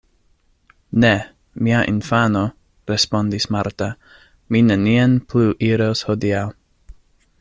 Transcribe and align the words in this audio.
Ne, 1.03 1.11
mia 1.67 1.81
infano, 1.91 2.41
respondis 2.93 3.47
Marta, 3.57 3.91
mi 4.55 4.63
nenien 4.71 5.15
plu 5.33 5.45
iros 5.69 6.03
hodiaŭ. 6.09 6.45